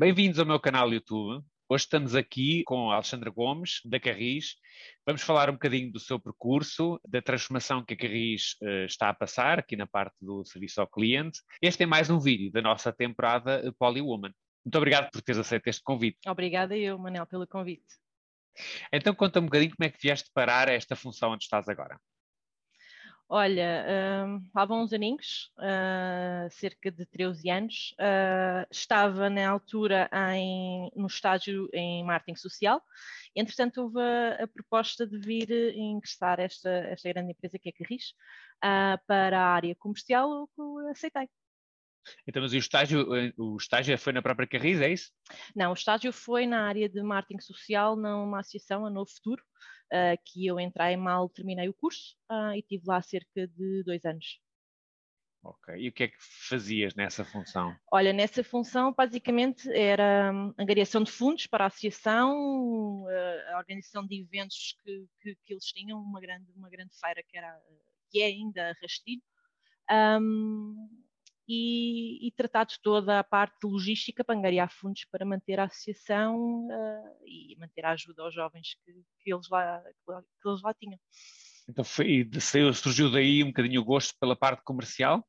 [0.00, 1.44] Bem-vindos ao meu canal YouTube.
[1.68, 4.54] Hoje estamos aqui com a Alexandra Gomes, da Carris.
[5.04, 9.12] Vamos falar um bocadinho do seu percurso, da transformação que a Carris uh, está a
[9.12, 11.40] passar aqui na parte do serviço ao cliente.
[11.60, 14.30] Este é mais um vídeo da nossa temporada Polywoman.
[14.64, 16.18] Muito obrigado por teres aceito este convite.
[16.28, 17.82] Obrigada eu, Manel, pelo convite.
[18.92, 21.98] Então conta um bocadinho como é que vieste parar esta função onde estás agora.
[23.30, 30.90] Olha, uh, há bons aninhos, uh, cerca de 13 anos, uh, estava na altura em,
[30.96, 32.82] no estágio em marketing social,
[33.36, 38.14] entretanto houve a, a proposta de vir ingressar esta, esta grande empresa que é Carris
[39.06, 41.28] para a área comercial, o que aceitei.
[42.26, 45.10] Então, mas o estágio, eh, o estágio foi na própria Carris, é isso?
[45.54, 49.42] Não, o estágio foi na área de marketing social, numa associação, a Novo Futuro,
[49.92, 54.04] uh, que eu entrei mal, terminei o curso uh, e tive lá cerca de dois
[54.04, 54.40] anos.
[55.42, 55.74] Ok.
[55.76, 57.74] E o que é que fazias nessa função?
[57.92, 63.06] Olha, nessa função basicamente era hum, angariação de fundos para a associação,
[63.52, 67.38] a organização de eventos que, que, que, eles tinham, uma grande, uma grande feira que,
[67.38, 67.56] era,
[68.10, 69.22] que é ainda Rastilho.
[69.90, 70.88] Um,
[71.48, 76.66] e, e tratar de toda a parte logística para angariar fundos para manter a associação
[76.66, 81.00] uh, e manter a ajuda aos jovens que, que, eles, lá, que eles lá tinham.
[81.68, 82.28] Então foi,
[82.74, 85.26] surgiu daí um bocadinho o gosto pela parte comercial?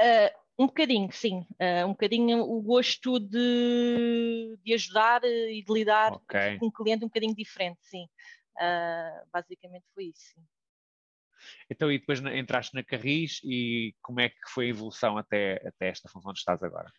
[0.00, 1.46] Uh, um bocadinho, sim.
[1.60, 6.58] Uh, um bocadinho o gosto de, de ajudar e de lidar okay.
[6.58, 8.04] com um cliente um bocadinho diferente, sim.
[8.56, 10.44] Uh, basicamente foi isso, sim.
[11.70, 15.88] Então, e depois entraste na Carris e como é que foi a evolução até, até
[15.88, 16.90] esta função onde estás agora?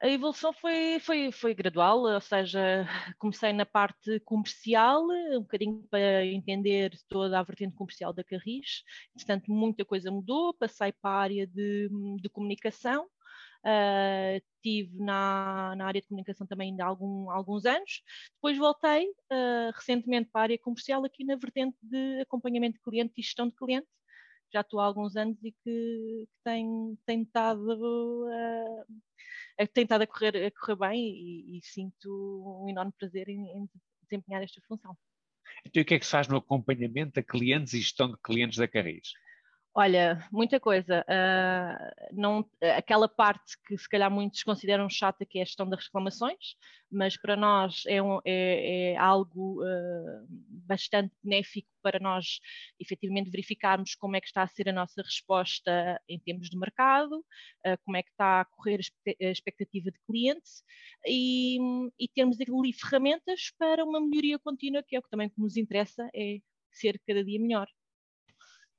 [0.00, 2.86] A evolução foi, foi, foi gradual, ou seja,
[3.18, 8.82] comecei na parte comercial, um bocadinho para entender toda a vertente comercial da Carris,
[9.14, 11.88] portanto muita coisa mudou, passei para a área de,
[12.20, 13.08] de comunicação,
[13.64, 18.02] Uh, tive na, na, área de comunicação também há algum, alguns anos.
[18.34, 23.14] Depois voltei uh, recentemente para a área comercial, aqui na vertente de acompanhamento de cliente
[23.16, 23.88] e gestão de cliente.
[24.52, 27.60] Já estou há alguns anos e que, que tem, estado,
[28.28, 28.84] uh,
[29.58, 33.68] a, correr, a correr bem e, e sinto um enorme prazer em, em
[34.08, 34.96] desempenhar esta função.
[35.64, 38.58] Então, o que é que se faz no acompanhamento a clientes e gestão de clientes
[38.58, 39.12] da Carris?
[39.78, 41.04] Olha, muita coisa.
[41.06, 45.84] Uh, não, aquela parte que se calhar muitos consideram chata, que é a gestão das
[45.84, 46.56] reclamações,
[46.90, 50.26] mas para nós é, um, é, é algo uh,
[50.66, 52.40] bastante benéfico para nós
[52.80, 57.18] efetivamente verificarmos como é que está a ser a nossa resposta em termos de mercado,
[57.18, 60.48] uh, como é que está a correr a expectativa de cliente
[61.06, 61.58] e,
[62.00, 66.08] e termos ali ferramentas para uma melhoria contínua, que é o que também nos interessa,
[66.14, 66.38] é
[66.72, 67.68] ser cada dia melhor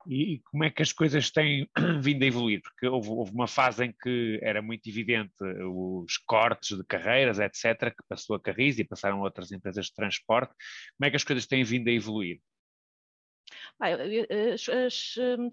[0.07, 1.69] e como é que as coisas têm
[2.01, 2.61] vindo a evoluir?
[2.61, 7.91] Porque houve, houve, uma fase em que era muito evidente os cortes de carreiras, etc.,
[7.91, 10.53] que passou a Carris e passaram a outras empresas de transporte.
[10.97, 12.39] Como é que as coisas têm vindo a evoluir?
[12.39, 13.56] Ah, as, as, hum,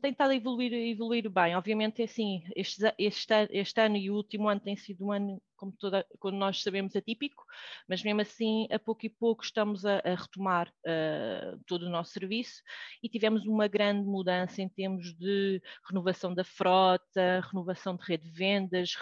[0.00, 1.54] tem estado a evoluir, evoluir bem.
[1.56, 5.42] Obviamente, é assim, este, este, este, ano e o último ano tem sido um ano,
[5.56, 7.44] como, toda, como nós sabemos, atípico,
[7.88, 12.12] mas mesmo assim, a pouco e pouco estamos a, a retomar uh, todo o nosso
[12.12, 12.62] serviço
[13.02, 18.30] e tivemos uma grande mudança em termos de renovação da frota, renovação de rede de
[18.30, 18.94] vendas,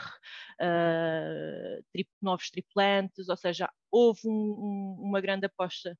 [0.60, 5.96] uh, tri, novos tripulantes, ou seja, houve um, um, uma grande aposta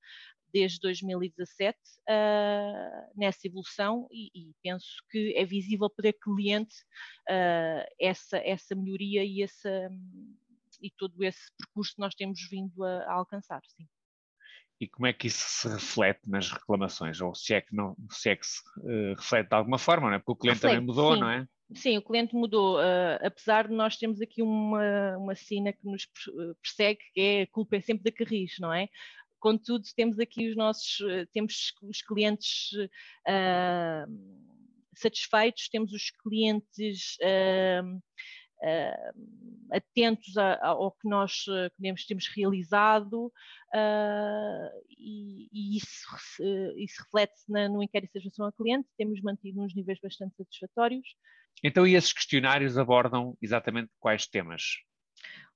[0.53, 6.75] desde 2017 uh, ah, nessa evolução e, e, penso que é visível para o cliente
[7.29, 9.91] uh, essa, essa melhoria e, essa,
[10.81, 13.87] e todo esse percurso que nós temos vindo a, a, alcançar, sim.
[14.81, 17.21] E como é que isso se reflete nas reclamações?
[17.21, 20.17] Ou se é que, não, se, é que se uh, reflete de alguma forma, não
[20.17, 20.19] é?
[20.19, 21.21] Porque o cliente reflete, também mudou, sim.
[21.21, 21.47] não é?
[21.75, 26.07] Sim, o cliente mudou, uh, apesar de nós termos aqui uma, uma sina que nos
[26.61, 28.89] persegue, que é a culpa é sempre da Carris, não é?
[29.43, 32.71] Contudo, temos aqui os nossos, eh, temos os clientes
[33.27, 34.07] uh,
[34.95, 37.97] satisfeitos, temos os clientes uh,
[38.63, 41.45] uh, atentos a, a, ao que nós
[41.81, 43.33] temos, temos realizado
[44.97, 46.07] e, e, isso,
[46.77, 51.17] isso reflete-se no inquérito de satisfação ao cliente, temos mantido uns níveis bastante satisfatórios.
[51.65, 54.63] Então, e esses questionários abordam exatamente quais temas?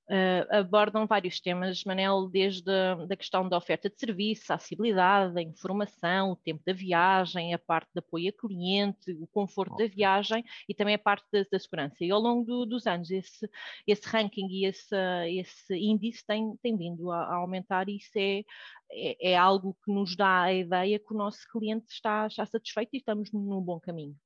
[0.08, 5.36] Uh, abordam vários temas, Manel, desde a da questão da oferta de serviço, a acessibilidade,
[5.36, 9.88] a informação, o tempo da viagem, a parte de apoio a cliente, o conforto okay.
[9.88, 11.96] da viagem e também a parte da, da segurança.
[12.04, 13.50] E ao longo do, dos anos, esse,
[13.84, 14.96] esse ranking e esse,
[15.28, 18.44] esse índice tem, tem vindo a, a aumentar e isso é,
[18.92, 22.90] é, é, algo que nos dá a ideia que o nosso cliente está, está satisfeito
[22.94, 24.16] e estamos num bom caminho.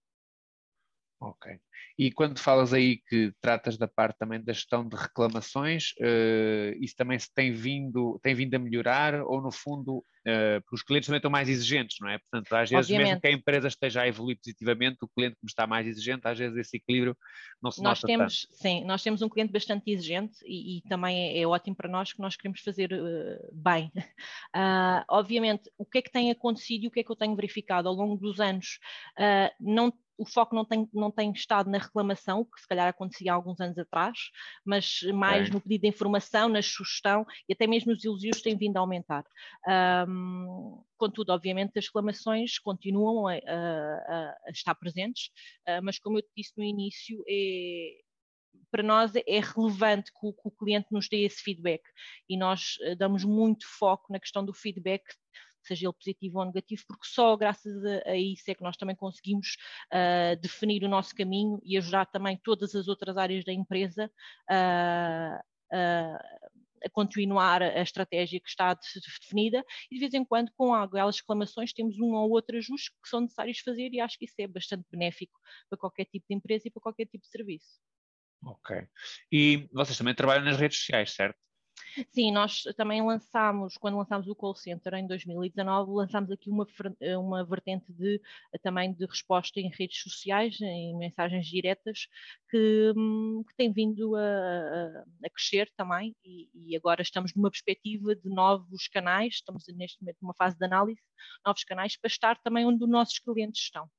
[1.21, 1.61] Ok.
[1.99, 6.97] E quando falas aí que tratas da parte também da gestão de reclamações, uh, isso
[6.97, 11.09] também se tem vindo, tem vindo a melhorar ou no fundo, uh, porque os clientes
[11.09, 12.19] também estão mais exigentes, não é?
[12.19, 13.07] Portanto, às vezes Obviamente.
[13.07, 16.39] mesmo que a empresa esteja a evoluir positivamente, o cliente que está mais exigente, às
[16.39, 17.15] vezes esse equilíbrio
[17.63, 18.55] não se nós nota temos, tanto.
[18.55, 22.15] Sim, nós temos um cliente bastante exigente e, e também é, é, ótimo para nós
[22.15, 23.93] que nós queremos fazer uh, bem.
[25.07, 27.89] obviamente, o que é que tem acontecido e o que é que eu tenho verificado
[27.89, 28.79] ao longo dos anos,
[29.61, 33.35] não o foco não tem, não tem estado na reclamação, que se calhar acontecia há
[33.35, 34.19] alguns anos atrás,
[34.63, 38.77] mas mais no pedido de informação, na sugestão e até mesmo os elogios têm vindo
[38.77, 39.25] a aumentar.
[40.07, 45.31] Um, contudo, obviamente, as reclamações continuam a, a, a estar presentes,
[45.67, 48.03] uh, mas como eu disse no início, é,
[48.71, 51.83] para nós é relevante que o, que o, cliente nos dê esse feedback
[52.29, 55.03] e nós uh, damos muito foco na questão do feedback
[55.71, 58.97] seja ele positivo ou negativo, porque só graças a, a isso é que nós também
[58.97, 59.57] conseguimos
[59.93, 64.11] uh, definir o nosso caminho e ajudar também todas as outras áreas da empresa
[64.51, 65.41] uh,
[66.83, 71.73] a continuar a estratégia que está definida e de vez em quando com aquelas exclamações
[71.73, 74.85] temos um ou outro ajuste que são necessários fazer e acho que isso é bastante
[74.91, 75.39] benéfico
[75.69, 77.81] para qualquer tipo de empresa e para qualquer tipo de serviço.
[78.43, 78.89] Ok.
[79.31, 81.39] E vocês também trabalham nas redes sociais, certo?
[82.11, 86.67] Sim, nós também lançámos, quando lançámos o call center em 2019, lançámos aqui uma,
[87.19, 88.21] uma vertente de,
[88.63, 92.07] também de resposta em redes sociais, em mensagens diretas,
[92.49, 97.51] que, hum, que tem vindo a, a, a crescer também e, e, agora estamos numa
[97.51, 101.01] perspectiva de novos canais, estamos neste momento numa fase de análise,
[101.45, 103.91] novos canais para estar também onde os nossos clientes estão.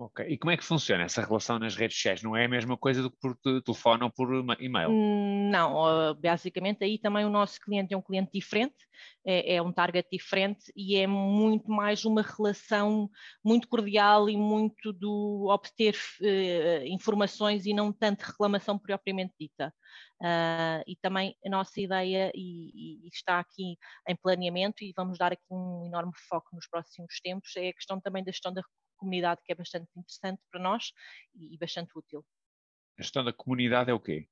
[0.00, 0.24] Ok.
[0.28, 2.22] E como é que funciona essa relação nas redes sociais?
[2.22, 4.90] Não é a mesma coisa do que por telefone ou por e-mail?
[4.90, 8.76] Hum, não, basicamente aí também o nosso cliente é um cliente diferente,
[9.26, 13.10] é, é, um target diferente e é muito mais uma relação
[13.44, 19.74] muito cordial e muito do obter uh, informações e não tanto reclamação propriamente dita.
[20.22, 25.32] Uh, e também a nossa ideia, e, e, está aqui em planeamento, e vamos dar
[25.32, 28.62] aqui um enorme foco nos próximos tempos, é a questão também da gestão da
[28.98, 30.92] comunidade que é bastante interessante para nós
[31.34, 32.24] e, e bastante útil.
[32.98, 34.28] A gestão da comunidade é o quê?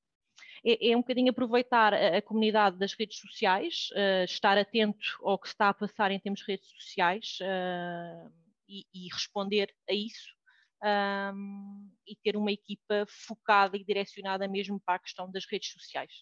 [0.64, 5.38] É, é um bocadinho aproveitar a, a comunidade das redes sociais, uh, estar atento ao
[5.38, 8.32] que está a passar em termos de redes sociais uh,
[8.68, 10.34] e, e, responder a isso
[11.32, 16.12] um, e ter uma equipa focada e direcionada mesmo para a questão das redes sociais.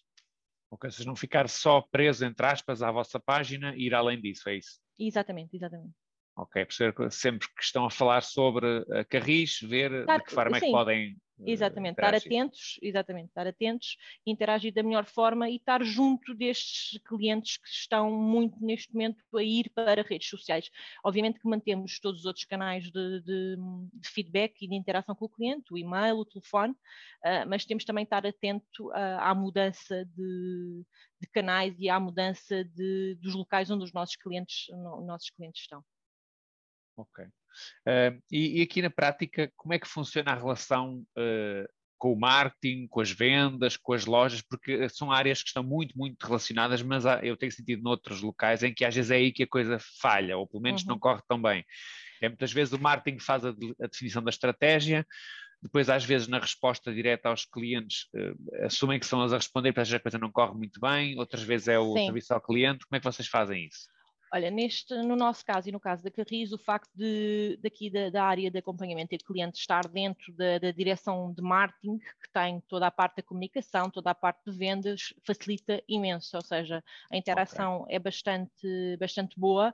[0.71, 4.49] Ok, vocês não ficar só presos, entre aspas, à vossa página e ir além disso,
[4.49, 4.79] é isso?
[4.97, 5.93] Exatamente, exatamente.
[6.37, 10.59] Ok, perceber sempre que estão a falar sobre a Carris, ver Estar, de que forma
[10.59, 11.17] sim, é que podem.
[11.39, 16.99] Eh, exatamente, estar atentos, exatamente, estar atentos, interagir da melhor forma e estar junto destes
[17.03, 20.69] clientes que estão muito neste momento a ir para redes sociais.
[21.05, 23.55] Obviamente que mantemos todos os outros canais de, de,
[23.93, 27.85] de feedback e de interação com o cliente, o e-mail, o telefone, uh, mas temos
[27.85, 30.85] também estar atento uh, à mudança de,
[31.21, 32.65] de, canais e à mudança
[33.21, 35.81] dos locais onde os nossos clientes, no, nossos clientes estão.
[36.97, 37.25] Ok.
[37.25, 42.19] Uh, e, e, aqui na prática, como é que funciona a relação uh, com o
[42.19, 44.41] marketing, com as vendas, com as lojas?
[44.41, 48.63] Porque são áreas que estão muito, muito relacionadas, mas há, eu tenho sentido noutros locais
[48.63, 50.89] em que às vezes é aí que a coisa falha, ou pelo menos uhum.
[50.89, 51.65] não corre tão bem.
[52.21, 55.05] É, muitas vezes o marketing faz a, a, definição da estratégia,
[55.61, 59.73] depois às vezes na resposta direta aos clientes uh, assumem que são eles a responder,
[59.73, 62.05] vezes a coisa não corre muito bem, outras vezes é o Sim.
[62.05, 62.85] serviço ao cliente.
[62.85, 63.87] Como é que vocês fazem isso?
[64.35, 68.09] Olha, neste, no nosso caso e no caso da Carris, o facto de daqui da,
[68.09, 72.29] da área de acompanhamento e de cliente estar dentro da, da, direção de marketing, que
[72.33, 76.83] tem toda a parte da comunicação, toda a parte de vendas, facilita imenso, ou seja,
[77.09, 77.95] a interação okay.
[77.95, 79.73] é bastante, bastante boa,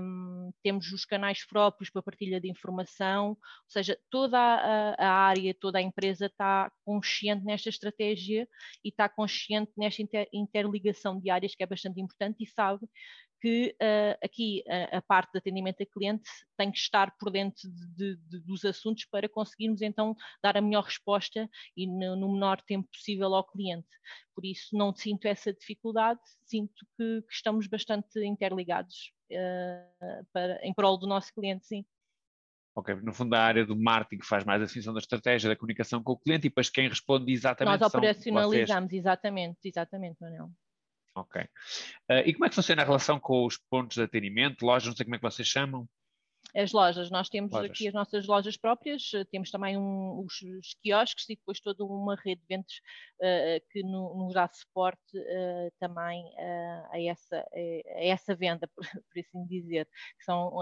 [0.00, 5.52] um, temos os canais próprios para partilha de informação, ou seja, toda a, a área,
[5.52, 8.46] toda a empresa está consciente nesta estratégia
[8.84, 12.88] e está consciente nesta inter, interligação de áreas que é bastante importante e sabe
[13.40, 17.68] que uh, aqui a, a, parte de atendimento a cliente tem que estar por dentro
[17.96, 22.60] de, de, dos assuntos para conseguirmos então dar a melhor resposta e no, no, menor
[22.62, 23.88] tempo possível ao cliente.
[24.34, 30.72] Por isso não sinto essa dificuldade, sinto que, que estamos bastante interligados uh, para, em
[30.72, 31.84] prol do nosso cliente, sim.
[32.76, 36.02] Ok, no fundo a área do marketing faz mais a definição da estratégia, da comunicação
[36.02, 40.50] com o cliente e depois quem responde exatamente Nós operacionalizamos, exatamente, exatamente, Manuel.
[41.14, 41.42] Ok.
[41.42, 44.96] Uh, e como é que funciona a relação com os pontos de atendimento, lojas, não
[44.96, 45.88] sei como é que vocês chamam?
[46.56, 47.70] As lojas, nós temos lojas.
[47.70, 51.84] aqui as nossas lojas próprias, eh, temos também um, os, os, quiosques e depois toda
[51.84, 52.72] uma rede de vendas
[53.20, 58.84] uh, que no, nos dá suporte uh, também uh, a, essa, a essa venda, por,
[58.86, 59.86] por assim dizer,
[60.18, 60.54] que são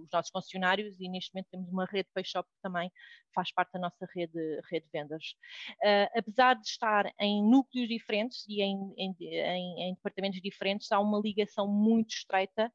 [0.00, 2.90] os nossos concessionários e neste momento temos uma rede de pay shop que também
[3.34, 5.34] faz parte da nossa rede, rede de vendas.
[6.14, 11.20] apesar de estar em núcleos diferentes e em, em, em, em departamentos diferentes, há uma
[11.20, 12.72] ligação muito estreita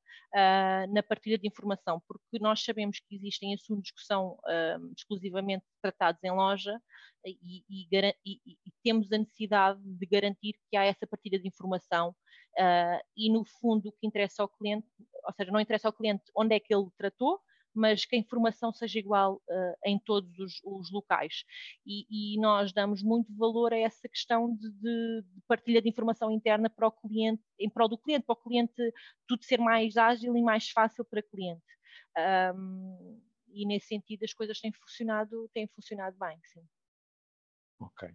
[0.89, 5.63] na partilha de informação, porque nós nós sabemos que existem assuntos que são uh, exclusivamente
[5.81, 6.77] tratados em loja
[7.25, 7.88] e, e,
[8.25, 13.31] e, e, temos a necessidade de garantir que há essa partilha de informação uh, e,
[13.31, 14.86] no fundo, o que interessa ao cliente,
[15.25, 17.39] ou seja, não interessa ao cliente onde é que ele tratou,
[17.74, 21.46] mas que a informação seja igual uh, em todos os, os locais.
[21.86, 26.70] E, e, nós damos muito valor a essa questão de, de, partilha de informação interna
[26.70, 28.74] para o cliente, em prol do cliente, para o cliente
[29.25, 31.62] tudo ser mais ágil e mais fácil para o cliente.
[32.17, 33.21] Um,
[33.53, 36.65] e nesse sentido as coisas têm funcionado, têm funcionado bem, sim.
[37.79, 38.09] Ok.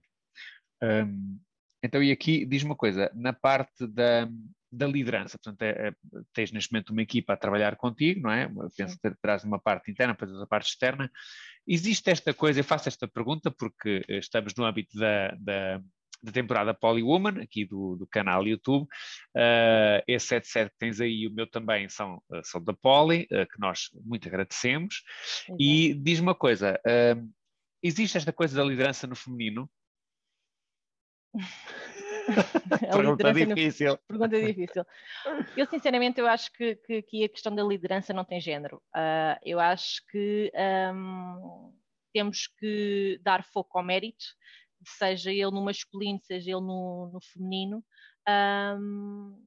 [0.82, 1.40] Um,
[1.82, 4.28] então, e aqui diz uma coisa, na parte da,
[4.72, 5.94] da liderança, portanto, é, é,
[6.32, 8.44] tens neste momento uma equipa a trabalhar contigo, não é?
[8.44, 11.10] Eu penso que traz uma parte interna, depois a parte externa.
[11.66, 15.82] Existe esta coisa, eu faço esta pergunta porque estamos no âmbito da, da
[16.22, 18.84] da temporada Polywoman, aqui do, do canal YouTube.
[19.34, 23.46] Uh, esse headset que tens aí, o meu também, são, uh, são da Poly, uh,
[23.46, 25.02] que nós muito agradecemos.
[25.58, 26.80] E diz uma coisa:
[27.82, 29.70] existe esta coisa da liderança no feminino?
[32.90, 33.92] pergunta difícil.
[33.92, 33.98] No...
[34.08, 34.84] Pergunta difícil.
[35.56, 38.82] Eu, sinceramente, eu acho que, que, que, a questão da liderança não tem género.
[39.44, 40.50] eu acho que
[40.94, 41.72] um,
[42.12, 44.24] temos que dar foco ao mérito
[44.84, 47.84] seja ele no masculino, seja ele no, no feminino.
[48.28, 49.44] Um,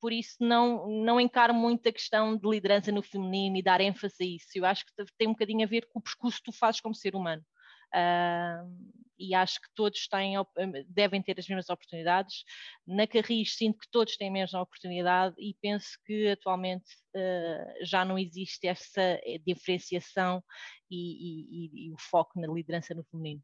[0.00, 4.22] por isso não, não encaro muito a questão de liderança no feminino e dar ênfase
[4.22, 4.48] a isso.
[4.54, 6.94] Eu acho que tem um bocadinho a ver com o percurso que tu fazes como
[6.94, 7.44] ser humano.
[9.18, 10.34] E acho que todos têm,
[10.86, 12.44] devem ter as mesmas oportunidades.
[12.86, 16.86] Na Carris sinto que todos têm a mesma oportunidade e penso que atualmente
[17.16, 20.42] uh, já não existe essa eh, diferenciação
[20.88, 23.42] e, e, e, o foco na liderança no feminino.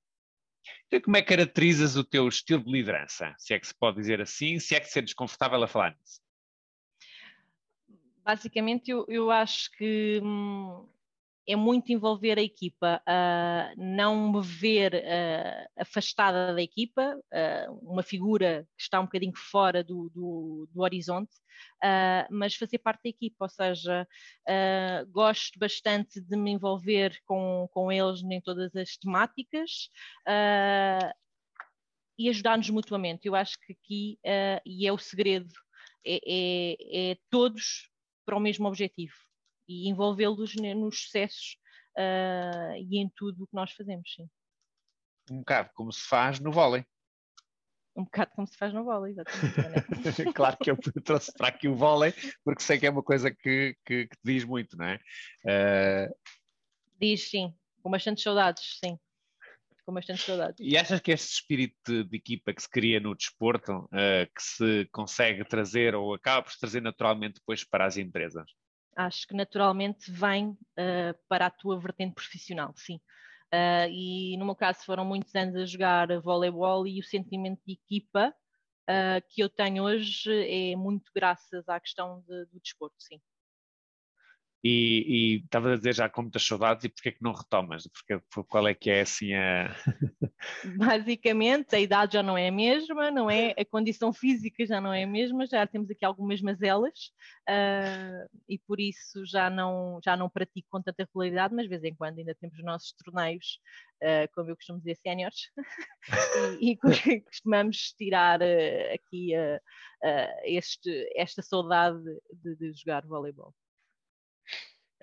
[0.86, 3.34] Então, como é que caracterizas o teu estilo de liderança?
[3.38, 6.20] Se é que se pode dizer assim, se é que sentes confortável a falar nisso?
[8.24, 10.88] Basicamente, eu, eu acho que hum,
[11.46, 18.02] é muito envolver a equipa, uh, não me ver uh, afastada da equipa, uh, uma
[18.02, 21.32] figura que está um bocadinho fora do, do, do horizonte,
[22.30, 24.08] mas fazer parte da equipa, ou seja,
[25.10, 29.88] gosto bastante de me envolver com, com eles em todas as temáticas.
[32.18, 33.28] e ajudar-nos mutuamente.
[33.28, 34.18] Eu acho que aqui,
[34.66, 35.52] e é o segredo,
[36.04, 37.88] é, é, é todos
[38.26, 39.14] para o mesmo objetivo
[39.68, 41.56] e envolvê-los nos sucessos
[41.96, 44.28] uh, e em tudo o que nós fazemos, sim.
[45.30, 46.84] Um bocado como se faz no vôlei.
[47.96, 50.32] Um bocado como se faz no vôlei, exatamente.
[50.34, 52.12] claro que eu trouxe para aqui o vôlei,
[52.44, 55.00] porque sei que é uma coisa que, que, que te diz muito, não é?
[55.44, 56.14] Uh...
[57.00, 58.98] Diz, sim, com bastantes saudades, sim.
[59.86, 60.56] Com bastantes saudades.
[60.58, 64.42] E achas que este espírito de, de equipa que se cria no desporto, uh, que
[64.42, 68.50] se consegue trazer ou acaba por trazer naturalmente depois para as empresas?
[68.96, 73.00] Acho que naturalmente vem uh, para a tua vertente profissional, sim.
[73.52, 77.74] Uh, e no meu caso foram muitos anos a jogar voleibol e o sentimento de
[77.74, 78.34] equipa
[78.90, 80.32] uh, que eu tenho hoje
[80.72, 83.20] é muito graças à questão de, do desporto, sim
[84.66, 87.86] e, estava a dizer já com muitas saudades e porque é que não retomas?
[87.86, 89.74] Porque, qual é que é assim a...
[90.78, 93.50] Basicamente a idade já não é a mesma, não é?
[93.58, 97.12] A condição física já não é a mesma, já temos aqui algumas mazelas
[97.48, 101.84] uh, e por isso já não, já não pratico com tanta regularidade, mas de vez
[101.84, 103.58] em quando ainda temos os nossos torneios,
[104.02, 105.50] uh, como eu costumo dizer, séniores,
[106.58, 106.76] e, e,
[107.20, 109.32] costumamos tirar uh, aqui
[110.44, 112.02] este, esta saudade
[112.32, 113.54] de, de jogar voleibol.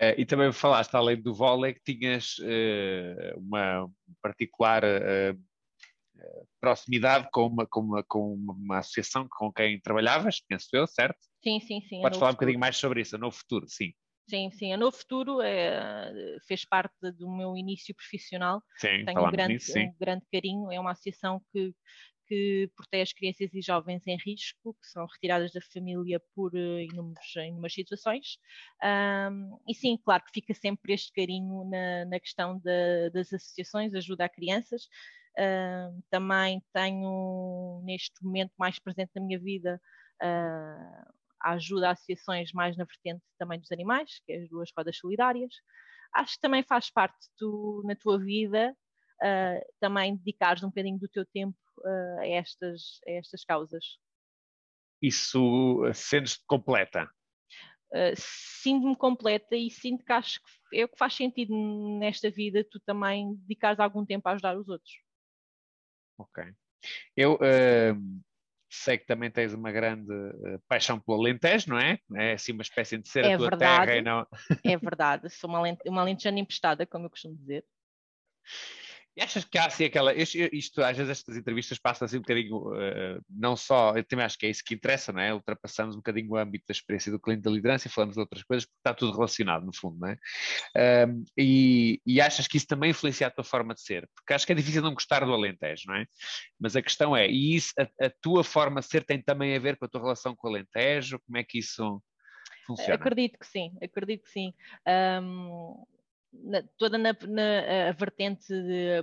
[0.02, 3.88] Uh, e também falaste, além do vôlei, que tinhas uh, uma
[4.20, 5.40] particular uh,
[6.60, 11.18] proximidade com uma, com, uma, com uma associação com quem trabalhavas, penso eu, certo?
[11.42, 12.00] Sim, sim, sim.
[12.00, 13.92] Podes falar um bocadinho mais sobre isso, a Novo Futuro, sim.
[14.28, 16.12] Sim, sim, a Novo Futuro é,
[16.46, 18.62] fez parte do meu início profissional.
[18.78, 21.72] Sim, Tenho um grande, nisso, um grande carinho, é uma associação que
[22.26, 27.36] que protege crianças e jovens em risco, que são retiradas da família por eh, inúmeros,
[27.36, 28.38] inúmeras situações.
[28.82, 32.60] Um, e sim, claro que fica sempre este carinho na, na questão
[33.12, 34.84] das associações, ajuda a crianças.
[35.38, 39.80] Uh, também tenho neste momento mais presente na minha vida
[40.22, 44.70] uh, a ajuda a associações mais na vertente também dos animais, que é as duas
[44.76, 45.52] rodas solidárias.
[46.14, 48.76] Acho que também faz parte tu, na tua vida
[49.22, 53.98] uh, também dedicares um bocadinho do teu tempo uh, a, estas, a estas causas.
[55.00, 57.10] Isso sendo completa?
[57.92, 61.52] Uh, sinto-me completa e sinto que acho que é o que faz sentido
[61.98, 64.92] nesta vida tu também dedicares algum tempo a ajudar os outros.
[66.18, 66.44] Ok.
[67.16, 68.22] Eu uh,
[68.70, 70.12] sei que também tens uma grande
[70.66, 71.98] paixão pelo Alentejo, não é?
[72.14, 74.26] É assim uma espécie de ser é a tua verdade, terra e não...
[74.64, 77.64] é verdade, sou uma, lente, uma alentejana emprestada, como eu costumo dizer.
[79.14, 80.14] E achas que há assim aquela.
[80.14, 83.94] Isto, isto, às vezes estas entrevistas passam assim um bocadinho, uh, não só.
[83.94, 85.34] Eu também acho que é isso que interessa, não é?
[85.34, 88.42] Ultrapassamos um bocadinho o âmbito da experiência do cliente da liderança e falamos de outras
[88.42, 90.16] coisas, porque está tudo relacionado, no fundo, não é?
[91.36, 94.08] E, e, achas que isso também influencia a tua forma de ser?
[94.14, 96.06] Porque acho que é difícil não gostar do Alentejo, não é?
[96.58, 99.58] Mas a questão é, e isso, a, a tua forma de ser tem também a
[99.58, 101.20] ver com a tua relação com o Alentejo?
[101.26, 102.02] Como é que isso
[102.66, 102.94] funciona?
[102.94, 104.54] Acredito que sim, acredito que sim.
[104.88, 105.84] Um
[106.32, 108.46] na, toda na, na vertente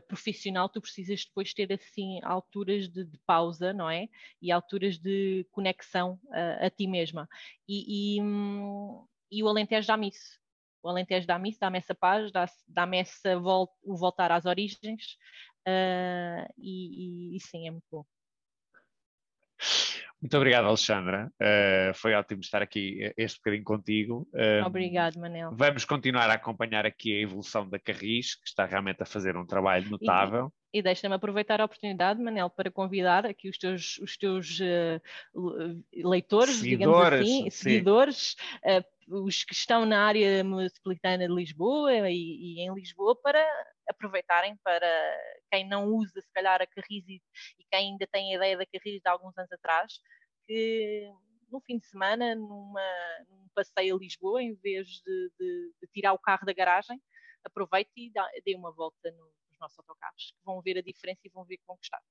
[0.08, 4.08] profissional, tu precisas depois ter assim alturas de, de, pausa, não é?
[4.42, 7.28] E alturas de conexão a, a ti mesma.
[7.68, 10.40] E, e, hum, e, o Alentejo dá-me isso.
[10.82, 12.32] O Alentejo dá-me isso, dá-me essa paz,
[12.68, 15.18] dá-me essa vol o voltar às origens.
[15.68, 18.06] Uh, e, e sim, é muito bom.
[20.22, 21.32] Muito obrigado, Alexandra.
[21.42, 24.28] Uh, foi ótimo estar aqui este bocadinho contigo.
[24.34, 25.52] Uh, obrigado, Manel.
[25.54, 29.46] Vamos continuar a acompanhar aqui a evolução da Carris, que está realmente a fazer um
[29.46, 30.52] trabalho notável.
[30.74, 35.84] E, e deixa-me aproveitar a oportunidade, Manel, para convidar aqui os teus, os teus uh,
[36.04, 38.36] leitores, seguidores, digamos assim, seguidores,
[39.10, 43.44] os que estão na área metropolitana de Lisboa e, e em Lisboa, para
[43.90, 45.18] aproveitarem para
[45.52, 47.22] quem não usa, se calhar, a Carris e,
[47.60, 49.94] e quem ainda tem a ideia da Carris de alguns anos atrás,
[50.48, 51.12] que
[51.52, 52.82] no fim de semana, numa,
[53.28, 57.02] num passeio a Lisboa, em vez de, de, de tirar o carro da garagem,
[57.44, 61.22] aproveite e dá, dê uma volta no, nos nossos autocarros, que vão ver a diferença
[61.26, 62.02] e vão ver que vão gostar.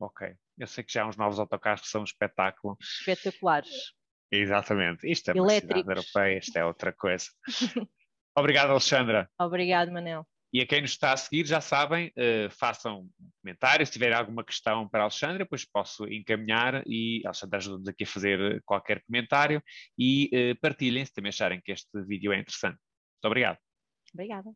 [0.00, 2.76] Ok, eu sei que já há uns novos autocarros que são um espetáculo.
[2.80, 3.94] Espetaculares.
[4.32, 7.26] Exatamente, isto é uma cidade europeia, isto é outra coisa.
[8.36, 9.30] Obrigado, Alexandra.
[9.38, 10.26] Obrigado, Manel.
[10.54, 13.08] E a quem nos está a seguir, já sabem, uh, façam
[13.42, 13.88] comentários.
[13.88, 18.04] Se tiverem alguma questão para a Alexandra, depois posso encaminhar e a Alexandra ajuda-nos aqui
[18.04, 19.62] a fazer qualquer comentário
[19.98, 22.76] e uh, partilhem se também acharem que este vídeo é interessante.
[22.76, 23.58] Muito obrigado.
[24.14, 24.50] Obrigada.